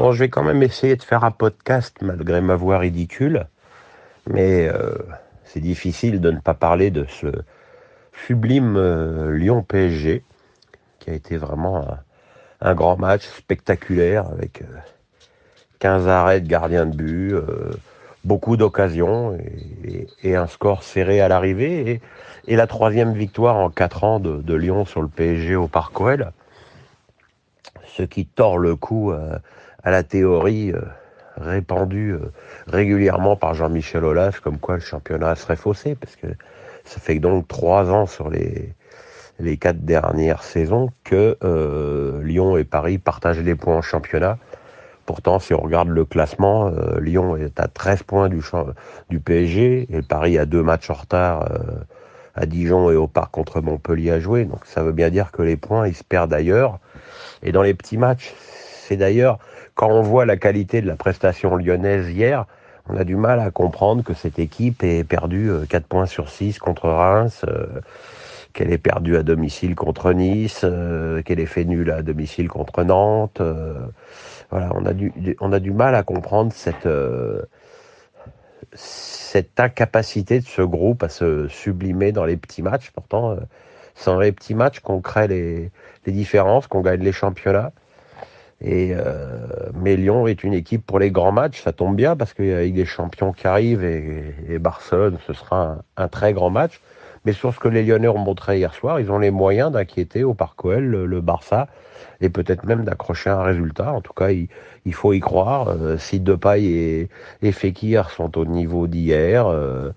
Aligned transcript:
Bon, 0.00 0.12
je 0.12 0.20
vais 0.20 0.30
quand 0.30 0.42
même 0.42 0.62
essayer 0.62 0.96
de 0.96 1.02
faire 1.02 1.24
un 1.24 1.30
podcast 1.30 1.94
malgré 2.00 2.40
ma 2.40 2.56
voix 2.56 2.78
ridicule, 2.78 3.44
mais 4.26 4.66
euh, 4.66 4.94
c'est 5.44 5.60
difficile 5.60 6.22
de 6.22 6.30
ne 6.30 6.40
pas 6.40 6.54
parler 6.54 6.90
de 6.90 7.04
ce 7.04 7.26
sublime 8.24 8.78
euh, 8.78 9.30
Lyon-PSG, 9.36 10.24
qui 11.00 11.10
a 11.10 11.12
été 11.12 11.36
vraiment 11.36 11.86
un, 12.62 12.74
grand 12.74 12.96
match 12.96 13.26
spectaculaire 13.26 14.24
avec 14.30 14.62
15 15.80 16.06
euh, 16.06 16.08
arrêts 16.08 16.40
de 16.40 16.48
gardien 16.48 16.86
de 16.86 16.96
but, 16.96 17.34
beaucoup 18.24 18.56
d'occasions 18.56 19.36
et, 20.22 20.34
un 20.34 20.46
score 20.46 20.82
serré 20.82 21.20
à 21.20 21.28
l'arrivée. 21.28 22.00
Et, 22.48 22.56
la 22.56 22.66
troisième 22.66 23.12
victoire 23.12 23.56
en 23.56 23.68
4 23.68 24.04
ans 24.04 24.18
de, 24.18 24.54
Lyon 24.54 24.86
sur 24.86 25.02
le 25.02 25.08
PSG 25.08 25.56
au 25.56 25.68
Parc 25.68 26.00
OL, 26.00 26.32
ce 27.84 28.02
qui 28.02 28.24
tord 28.24 28.56
le 28.56 28.76
cou 28.76 29.12
à 29.82 29.90
la 29.90 30.02
théorie 30.02 30.72
euh, 30.72 30.80
répandue 31.36 32.12
euh, 32.12 32.32
régulièrement 32.66 33.36
par 33.36 33.54
Jean-Michel 33.54 34.04
Aulas, 34.04 34.38
comme 34.42 34.58
quoi 34.58 34.74
le 34.74 34.80
championnat 34.80 35.34
serait 35.34 35.56
faussé, 35.56 35.94
parce 35.94 36.16
que 36.16 36.26
ça 36.84 37.00
fait 37.00 37.18
donc 37.18 37.48
trois 37.48 37.90
ans 37.90 38.06
sur 38.06 38.30
les, 38.30 38.74
les 39.38 39.56
quatre 39.56 39.80
dernières 39.80 40.42
saisons 40.42 40.90
que 41.04 41.36
euh, 41.44 42.22
Lyon 42.22 42.56
et 42.56 42.64
Paris 42.64 42.98
partagent 42.98 43.40
les 43.40 43.54
points 43.54 43.76
en 43.76 43.82
championnat. 43.82 44.38
Pourtant, 45.06 45.38
si 45.38 45.54
on 45.54 45.60
regarde 45.60 45.88
le 45.88 46.04
classement, 46.04 46.70
Lyon 47.00 47.36
est 47.36 47.58
à 47.58 47.66
13 47.66 48.04
points 48.04 48.28
du, 48.28 48.40
du 49.08 49.18
PSG 49.18 49.88
et 49.90 50.02
Paris 50.02 50.38
a 50.38 50.46
deux 50.46 50.62
matchs 50.62 50.88
en 50.90 50.94
retard 50.94 51.48
à 52.36 52.46
Dijon 52.46 52.90
et 52.90 52.96
au 52.96 53.08
Parc 53.08 53.32
contre 53.32 53.60
Montpellier 53.60 54.12
à 54.12 54.20
jouer. 54.20 54.44
Donc 54.44 54.64
ça 54.66 54.84
veut 54.84 54.92
bien 54.92 55.10
dire 55.10 55.32
que 55.32 55.42
les 55.42 55.56
points, 55.56 55.88
ils 55.88 55.96
se 55.96 56.04
perdent 56.04 56.32
ailleurs. 56.32 56.78
Et 57.42 57.50
dans 57.50 57.62
les 57.62 57.74
petits 57.74 57.96
matchs, 57.96 58.34
c'est 58.90 58.96
d'ailleurs 58.96 59.38
quand 59.80 59.88
on 59.88 60.02
voit 60.02 60.26
la 60.26 60.36
qualité 60.36 60.82
de 60.82 60.86
la 60.86 60.94
prestation 60.94 61.56
lyonnaise 61.56 62.10
hier, 62.10 62.44
on 62.90 62.98
a 62.98 63.04
du 63.04 63.16
mal 63.16 63.40
à 63.40 63.50
comprendre 63.50 64.04
que 64.04 64.12
cette 64.12 64.38
équipe 64.38 64.82
ait 64.82 65.04
perdu 65.04 65.50
4 65.70 65.82
euh, 65.82 65.86
points 65.88 66.04
sur 66.04 66.28
6 66.28 66.58
contre 66.58 66.90
Reims, 66.90 67.46
euh, 67.48 67.80
qu'elle 68.52 68.70
ait 68.70 68.76
perdu 68.76 69.16
à 69.16 69.22
domicile 69.22 69.74
contre 69.74 70.12
Nice, 70.12 70.60
euh, 70.64 71.22
qu'elle 71.22 71.40
ait 71.40 71.46
fait 71.46 71.64
nul 71.64 71.90
à 71.90 72.02
domicile 72.02 72.46
contre 72.48 72.84
Nantes. 72.84 73.40
voilà, 74.50 74.70
on 74.74 74.84
a, 74.84 74.92
du, 74.92 75.14
on 75.40 75.50
a 75.50 75.60
du 75.60 75.70
mal 75.70 75.94
à 75.94 76.02
comprendre 76.02 76.52
cette, 76.52 76.86
cette 78.74 79.58
incapacité 79.58 80.40
de 80.40 80.46
ce 80.46 80.60
groupe 80.60 81.02
à 81.02 81.08
se 81.08 81.48
sublimer 81.48 82.12
dans 82.12 82.26
les 82.26 82.36
petits 82.36 82.60
matchs. 82.60 82.90
Pourtant, 82.90 83.34
c'est 83.94 84.10
dans 84.10 84.20
les 84.20 84.32
petits 84.32 84.54
matchs 84.54 84.80
qu'on 84.80 85.00
crée 85.00 85.26
les, 85.26 85.70
les 86.04 86.12
différences, 86.12 86.66
qu'on 86.66 86.82
gagne 86.82 87.00
les 87.00 87.12
championnats. 87.12 87.72
Euh, 88.62 89.46
mais 89.74 89.96
Lyon 89.96 90.26
est 90.26 90.44
une 90.44 90.52
équipe 90.52 90.84
pour 90.84 90.98
les 90.98 91.10
grands 91.10 91.32
matchs, 91.32 91.62
ça 91.62 91.72
tombe 91.72 91.96
bien 91.96 92.14
parce 92.16 92.34
qu'il 92.34 92.46
y 92.46 92.52
a 92.52 92.68
des 92.68 92.84
champions 92.84 93.32
qui 93.32 93.46
arrivent 93.46 93.84
et, 93.84 94.58
Barcelone, 94.58 95.18
ce 95.26 95.32
sera 95.32 95.78
un, 95.96 96.08
très 96.08 96.32
grand 96.32 96.50
match. 96.50 96.80
Mais 97.26 97.32
sur 97.34 97.52
ce 97.52 97.58
que 97.58 97.68
les 97.68 97.82
Lyonnais 97.82 98.08
ont 98.08 98.18
montré 98.18 98.58
hier 98.58 98.72
soir, 98.74 98.98
ils 98.98 99.10
ont 99.10 99.18
les 99.18 99.30
moyens 99.30 99.70
d'inquiéter 99.70 100.24
au 100.24 100.32
Parc 100.32 100.64
le, 100.64 101.20
Barça 101.20 101.68
et 102.22 102.30
peut-être 102.30 102.64
même 102.64 102.84
d'accrocher 102.84 103.28
un 103.28 103.42
résultat. 103.42 103.92
En 103.92 104.00
tout 104.00 104.14
cas, 104.14 104.30
il, 104.30 104.94
faut 104.94 105.12
y 105.12 105.20
croire. 105.20 105.68
Euh, 105.68 105.98
si 105.98 106.18
Depay 106.20 106.64
et, 106.64 107.08
et 107.42 107.52
Fekir 107.52 108.08
sont 108.10 108.38
au 108.38 108.46
niveau 108.46 108.86
d'hier, 108.86 109.46
euh, 109.48 109.90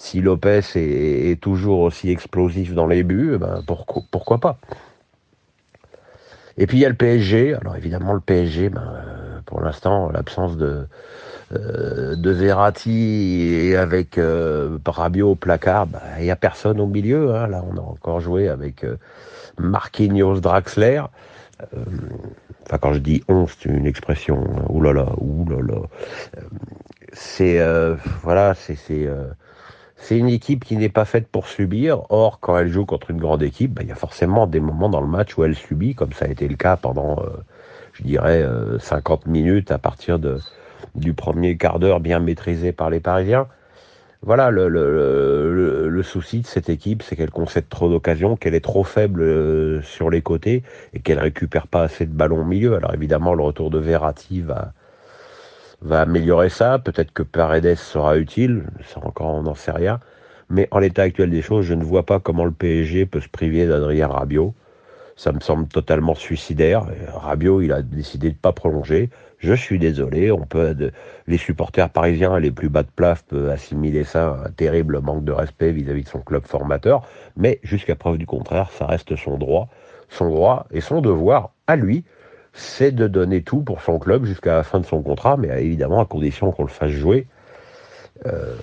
si 0.00 0.20
Lopez 0.20 0.60
est, 0.76 1.40
toujours 1.40 1.80
aussi 1.80 2.10
explosif 2.10 2.72
dans 2.72 2.86
les 2.86 3.02
buts, 3.02 3.32
eh 3.34 3.38
ben 3.38 3.62
pourquoi 4.10 4.38
pas? 4.38 4.58
Et 6.60 6.66
puis 6.66 6.76
il 6.76 6.80
y 6.82 6.84
a 6.84 6.88
le 6.90 6.94
PSG. 6.94 7.54
Alors 7.54 7.74
évidemment 7.74 8.12
le 8.12 8.20
PSG, 8.20 8.68
ben, 8.68 8.82
euh, 8.82 9.40
pour 9.46 9.62
l'instant 9.62 10.10
l'absence 10.10 10.56
de 10.56 10.86
euh, 11.52 12.14
de 12.14 12.30
Verratti 12.30 13.48
et 13.50 13.76
avec 13.76 14.18
euh, 14.18 14.78
Rabiot 14.86 15.30
au 15.30 15.34
placard, 15.34 15.86
ben, 15.86 15.98
il 16.18 16.24
n'y 16.24 16.30
a 16.30 16.36
personne 16.36 16.78
au 16.78 16.86
milieu. 16.86 17.34
Hein. 17.34 17.48
Là 17.48 17.64
on 17.66 17.76
a 17.78 17.80
encore 17.80 18.20
joué 18.20 18.48
avec 18.48 18.84
Marquinhos 19.58 20.40
Draxler. 20.40 21.02
Enfin, 21.62 22.78
quand 22.78 22.92
je 22.92 22.98
dis 22.98 23.24
on, 23.28 23.46
c'est 23.46 23.68
une 23.70 23.86
expression. 23.86 24.44
Oulala, 24.68 25.06
oulala. 25.18 25.80
C'est 27.12 27.58
voilà, 28.22 28.54
c'est 28.54 29.08
c'est 30.00 30.16
une 30.16 30.28
équipe 30.28 30.64
qui 30.64 30.76
n'est 30.76 30.88
pas 30.88 31.04
faite 31.04 31.28
pour 31.28 31.46
subir. 31.46 32.02
Or, 32.08 32.40
quand 32.40 32.56
elle 32.58 32.68
joue 32.68 32.86
contre 32.86 33.10
une 33.10 33.18
grande 33.18 33.42
équipe, 33.42 33.74
bah, 33.74 33.82
il 33.84 33.88
y 33.88 33.92
a 33.92 33.96
forcément 33.96 34.46
des 34.46 34.60
moments 34.60 34.88
dans 34.88 35.00
le 35.00 35.06
match 35.06 35.36
où 35.36 35.44
elle 35.44 35.54
subit, 35.54 35.94
comme 35.94 36.12
ça 36.12 36.24
a 36.24 36.28
été 36.28 36.48
le 36.48 36.56
cas 36.56 36.76
pendant, 36.76 37.18
euh, 37.20 37.28
je 37.92 38.02
dirais, 38.02 38.44
50 38.78 39.26
euh, 39.26 39.30
minutes 39.30 39.70
à 39.70 39.78
partir 39.78 40.18
du 40.94 41.12
premier 41.12 41.56
quart 41.56 41.78
d'heure 41.78 42.00
bien 42.00 42.18
maîtrisé 42.18 42.72
par 42.72 42.90
les 42.90 43.00
Parisiens. 43.00 43.46
Voilà, 44.22 44.50
le, 44.50 46.02
souci 46.02 46.40
de 46.40 46.46
cette 46.46 46.70
équipe, 46.70 47.02
c'est 47.02 47.14
qu'elle 47.14 47.30
concède 47.30 47.68
trop 47.68 47.88
d'occasions, 47.88 48.36
qu'elle 48.36 48.54
est 48.54 48.64
trop 48.64 48.84
faible 48.84 49.22
euh, 49.22 49.82
sur 49.82 50.10
les 50.10 50.22
côtés 50.22 50.62
et 50.94 51.00
qu'elle 51.00 51.18
récupère 51.18 51.66
pas 51.66 51.82
assez 51.82 52.06
de 52.06 52.12
ballons 52.12 52.40
au 52.40 52.44
milieu. 52.44 52.74
Alors 52.74 52.94
évidemment, 52.94 53.34
le 53.34 53.42
retour 53.42 53.70
de 53.70 53.78
Verratti 53.78 54.40
va, 54.40 54.72
va 55.82 56.02
améliorer 56.02 56.48
ça. 56.48 56.78
Peut-être 56.78 57.12
que 57.12 57.22
Paredes 57.22 57.74
sera 57.76 58.16
utile, 58.18 58.64
ça 58.86 59.00
encore 59.04 59.34
on 59.34 59.42
n'en 59.42 59.54
sait 59.54 59.72
rien. 59.72 60.00
Mais 60.48 60.68
en 60.72 60.80
l'état 60.80 61.02
actuel 61.02 61.30
des 61.30 61.42
choses, 61.42 61.64
je 61.64 61.74
ne 61.74 61.84
vois 61.84 62.04
pas 62.04 62.18
comment 62.18 62.44
le 62.44 62.50
PSG 62.50 63.06
peut 63.06 63.20
se 63.20 63.28
priver 63.28 63.66
d'Adrien 63.66 64.08
Rabiot. 64.08 64.54
Ça 65.16 65.32
me 65.32 65.40
semble 65.40 65.68
totalement 65.68 66.14
suicidaire. 66.14 66.86
Rabiot, 67.12 67.60
il 67.60 67.72
a 67.72 67.82
décidé 67.82 68.30
de 68.30 68.36
pas 68.36 68.52
prolonger. 68.52 69.10
Je 69.38 69.54
suis 69.54 69.78
désolé, 69.78 70.30
on 70.30 70.44
peut 70.44 70.92
les 71.26 71.38
supporters 71.38 71.88
parisiens 71.88 72.38
les 72.38 72.50
plus 72.50 72.68
bas 72.68 72.82
de 72.82 72.88
plaf 72.94 73.24
peuvent 73.24 73.48
assimiler 73.48 74.04
ça 74.04 74.28
à 74.28 74.48
un 74.48 74.50
terrible 74.50 75.00
manque 75.00 75.24
de 75.24 75.32
respect 75.32 75.72
vis-à-vis 75.72 76.02
-vis 76.02 76.04
de 76.04 76.08
son 76.10 76.20
club 76.20 76.44
formateur, 76.46 77.02
mais 77.36 77.58
jusqu'à 77.62 77.96
preuve 77.96 78.18
du 78.18 78.26
contraire, 78.26 78.70
ça 78.70 78.84
reste 78.86 79.16
son 79.16 79.38
droit, 79.38 79.68
son 80.10 80.28
droit 80.28 80.66
et 80.72 80.82
son 80.82 81.00
devoir 81.00 81.52
à 81.66 81.76
lui 81.76 82.04
c'est 82.52 82.92
de 82.92 83.06
donner 83.06 83.42
tout 83.42 83.62
pour 83.62 83.80
son 83.80 83.98
club 83.98 84.24
jusqu'à 84.24 84.54
la 84.56 84.62
fin 84.62 84.80
de 84.80 84.86
son 84.86 85.02
contrat, 85.02 85.36
mais 85.36 85.48
évidemment 85.64 86.00
à 86.00 86.06
condition 86.06 86.52
qu'on 86.52 86.64
le 86.64 86.68
fasse 86.68 86.90
jouer. 86.90 87.26
Euh, 88.26 88.54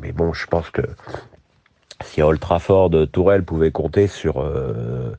mais 0.00 0.12
bon, 0.12 0.32
je 0.32 0.46
pense 0.46 0.70
que 0.70 0.82
si 2.02 2.22
Old 2.22 2.40
Trafford, 2.40 2.90
Tourelle 3.12 3.44
pouvait 3.44 3.70
compter 3.70 4.06
sur, 4.06 4.40
euh, 4.40 5.12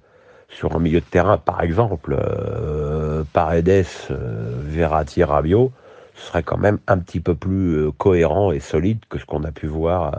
sur 0.49 0.75
un 0.75 0.79
milieu 0.79 0.99
de 0.99 1.05
terrain, 1.05 1.37
par 1.37 1.61
exemple, 1.61 2.17
euh, 2.19 3.23
Paredes, 3.33 3.85
euh, 4.11 4.61
Verratti, 4.63 5.23
Rabiot, 5.23 5.71
ce 6.15 6.27
serait 6.27 6.43
quand 6.43 6.57
même 6.57 6.79
un 6.87 6.97
petit 6.99 7.19
peu 7.19 7.35
plus 7.35 7.91
cohérent 7.97 8.51
et 8.51 8.59
solide 8.59 8.99
que 9.09 9.19
ce 9.19 9.25
qu'on 9.25 9.43
a 9.43 9.51
pu 9.51 9.67
voir 9.67 10.13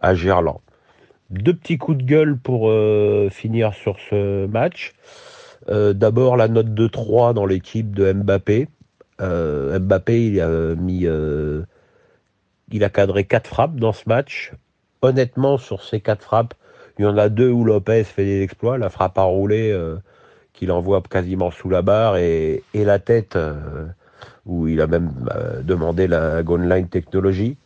à, 0.00 0.08
à 0.08 0.14
Gerland. 0.14 0.60
Deux 1.30 1.54
petits 1.54 1.78
coups 1.78 1.98
de 1.98 2.02
gueule 2.04 2.36
pour 2.36 2.70
finir 3.32 3.72
sur 3.72 3.96
ce 4.10 4.46
match. 4.46 4.92
Euh, 5.68 5.92
d'abord 5.92 6.36
la 6.36 6.48
note 6.48 6.74
de 6.74 6.86
3 6.86 7.32
dans 7.32 7.46
l'équipe 7.46 7.94
de 7.94 8.12
Mbappé. 8.12 8.68
Euh, 9.20 9.78
Mbappé, 9.78 10.26
il 10.26 10.40
a 10.40 10.48
mis, 10.74 11.06
euh, 11.06 11.62
il 12.70 12.84
a 12.84 12.90
cadré 12.90 13.24
quatre 13.24 13.48
frappes 13.48 13.76
dans 13.76 13.92
ce 13.92 14.08
match. 14.08 14.52
Honnêtement, 15.02 15.58
sur 15.58 15.82
ces 15.82 16.00
quatre 16.00 16.22
frappes, 16.22 16.54
il 16.98 17.04
y 17.04 17.06
en 17.06 17.16
a 17.16 17.28
deux 17.28 17.50
où 17.50 17.64
Lopez 17.64 18.04
fait 18.04 18.24
des 18.24 18.42
exploits. 18.42 18.78
La 18.78 18.90
frappe 18.90 19.18
à 19.18 19.22
rouler 19.22 19.76
qu'il 20.52 20.70
envoie 20.70 21.02
quasiment 21.02 21.50
sous 21.50 21.68
la 21.68 21.82
barre 21.82 22.16
et, 22.16 22.62
la 22.72 22.98
tête 22.98 23.36
où 24.46 24.68
il 24.68 24.80
a 24.80 24.86
même 24.86 25.10
demandé 25.62 26.06
la 26.06 26.42
goal 26.42 26.68
line 26.68 26.88
technologie. 26.88 27.56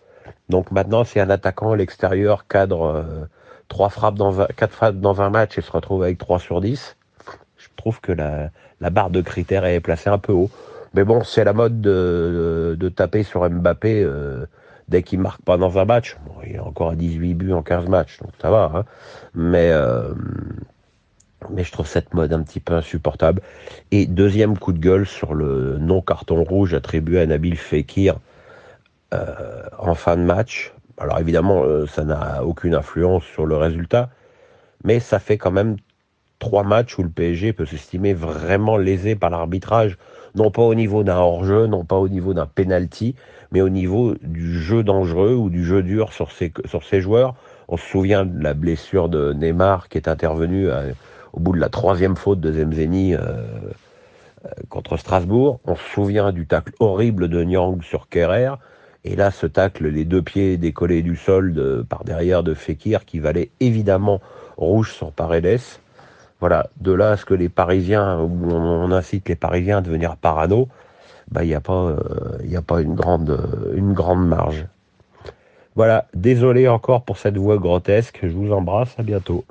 Donc 0.49 0.73
maintenant, 0.73 1.05
si 1.05 1.21
un 1.21 1.31
attaquant 1.31 1.73
à 1.73 1.77
l'extérieur 1.77 2.47
cadre 2.49 3.29
trois 3.69 3.91
frappes 3.91 4.17
dans 4.17 4.41
un, 4.41 4.47
quatre 4.47 4.73
frappes 4.73 4.99
dans 4.99 5.21
un 5.21 5.31
match 5.31 5.59
et 5.59 5.61
se 5.61 5.71
retrouve 5.71 6.03
avec 6.03 6.19
3 6.19 6.39
sur 6.39 6.61
10, 6.61 6.97
trouve 7.79 8.01
que 8.01 8.13
la, 8.13 8.51
barre 8.91 9.11
de 9.11 9.23
critères 9.23 9.65
est 9.65 9.81
placée 9.81 10.11
un 10.11 10.19
peu 10.19 10.33
haut. 10.33 10.51
Mais 10.95 11.05
bon, 11.05 11.25
c'est 11.25 11.45
la 11.45 11.53
mode 11.53 11.81
de, 11.81 12.93
taper 12.95 13.23
sur 13.23 13.49
Mbappé 13.49 14.03
euh, 14.03 14.47
dès 14.89 15.03
qu'il 15.03 15.21
marque 15.21 15.43
pas 15.43 15.57
dans 15.57 15.79
un 15.79 15.85
match. 15.85 16.17
il 16.47 16.57
est 16.57 16.59
encore 16.59 16.91
à 16.91 16.95
18 16.95 17.35
buts 17.35 17.53
en 17.53 17.63
15 17.63 17.89
matchs, 17.89 18.19
donc 18.21 18.33
ça 18.41 18.51
va. 18.51 18.71
Hein. 18.75 18.85
Mais, 19.35 19.71
euh, 19.71 20.13
mais 21.51 21.63
je 21.63 21.73
trouve 21.73 21.87
cette 21.87 22.15
mode 22.15 22.33
un 22.33 22.43
petit 22.43 22.61
peu 22.61 22.75
insupportable. 22.75 23.43
Et 23.91 24.07
deuxième 24.07 24.59
coup 24.59 24.73
de 24.73 24.81
gueule 24.81 25.07
sur 25.07 25.35
le 25.35 25.79
non-carton 25.79 26.43
rouge 26.43 26.75
attribué 26.75 27.21
à 27.21 27.27
Nabil 27.27 27.57
Fekir 27.57 28.17
euh, 29.15 29.63
en 29.79 29.95
fin 29.95 30.17
de 30.17 30.23
match. 30.23 30.75
Alors 30.99 31.21
évidemment, 31.21 31.63
ça 31.87 32.03
n'a 32.03 32.43
aucune 32.45 32.75
influence 32.75 33.23
sur 33.23 33.47
le 33.47 33.57
résultat, 33.57 34.11
mais 34.83 34.99
ça 34.99 35.21
fait 35.21 35.39
quand 35.39 35.53
même 35.53 35.77
trois 36.39 36.63
matchs 36.63 36.99
où 36.99 37.03
le 37.03 37.09
PSG 37.09 37.53
peut 37.53 37.67
s'estimer 37.67 38.15
vraiment 38.15 38.77
lésé 38.77 39.15
par 39.15 39.31
l'arbitrage, 39.31 39.99
non 40.35 40.51
pas 40.51 40.63
au 40.63 40.75
niveau 40.75 41.03
d'un 41.03 41.17
hors-jeu, 41.17 41.67
non 41.67 41.85
pas 41.85 41.97
au 41.97 42.09
niveau 42.09 42.35
d'un 42.35 42.47
penalty, 42.47 43.15
mais 43.51 43.61
au 43.61 43.69
niveau 43.69 44.15
du 44.23 44.61
jeu 44.61 44.83
dangereux 44.83 45.35
ou 45.35 45.51
du 45.51 45.65
jeu 45.65 45.83
dur 45.83 46.13
sur 46.13 46.31
ses, 46.31 46.53
sur 46.67 46.85
ses 46.85 47.01
joueurs. 47.01 47.35
On 47.69 47.77
se 47.77 47.85
souvient 47.85 48.25
de 48.25 48.43
la 48.43 48.55
blessure 48.55 49.09
de 49.09 49.33
Neymar 49.33 49.89
qui 49.89 49.99
est 49.99 50.09
intervenue 50.09 50.69
euh, 50.69 50.93
au 51.33 51.41
bout 51.41 51.53
de 51.53 51.61
la 51.61 51.69
troisième 51.69 52.17
faute 52.17 52.41
de 52.41 52.53
Zemzeni 52.53 53.15
euh, 53.15 53.43
contre 54.69 54.97
Strasbourg. 54.97 55.61
On 55.65 55.75
se 55.75 55.85
souvient 55.95 56.33
du 56.33 56.47
tacle 56.47 56.73
horrible 56.79 57.29
de 57.29 57.43
Nyang 57.43 57.83
sur 57.83 58.09
Kerrer. 58.09 58.55
Et 59.05 59.17
là, 59.17 59.31
ce 59.31 59.47
tacle, 59.47 59.87
les 59.89 60.05
deux 60.05 60.23
pieds 60.23 60.57
décollés 60.57 61.03
du 61.03 61.17
sol 61.17 61.85
par 61.89 62.05
derrière 62.05 62.43
de 62.43 62.53
Fekir, 62.53 63.05
qui 63.05 63.21
valait 63.21 63.51
évidemment 63.61 64.21
rouge 64.57 64.93
sur 64.93 65.13
Paredes. 65.13 65.61
Voilà, 66.41 66.69
de 66.81 66.93
là 66.93 67.11
à 67.11 67.17
ce 67.17 67.25
que 67.25 67.35
les 67.35 67.49
Parisiens, 67.49 68.21
où 68.21 68.51
on, 68.51 68.93
incite 68.93 69.29
les 69.29 69.35
Parisiens 69.35 69.79
à 69.79 69.81
devenir 69.81 70.17
parano, 70.17 70.69
bah, 71.31 71.45
il 71.45 71.49
n'y 71.49 71.55
a 71.55 71.61
pas, 71.61 71.97
il 72.45 72.57
a 72.57 72.63
pas 72.63 72.81
une, 72.81 72.95
grande, 72.95 73.73
une 73.75 73.93
grande 73.93 74.27
marge. 74.27 74.67
Voilà, 75.75 76.07
désolé 76.15 76.67
encore 76.69 77.03
pour 77.03 77.19
cette 77.19 77.37
voix 77.37 77.59
grotesque. 77.59 78.21
Je 78.23 78.29
vous 78.29 78.53
embrasse, 78.53 78.95
à 78.99 79.03
bientôt. 79.03 79.45